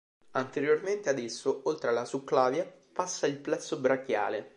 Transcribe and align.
Anteriormente 0.31 1.11
ad 1.11 1.19
esso, 1.19 1.61
oltre 1.65 1.89
alla 1.89 2.05
succlavia, 2.05 2.65
passa 2.91 3.27
il 3.27 3.37
plesso 3.37 3.77
brachiale. 3.79 4.49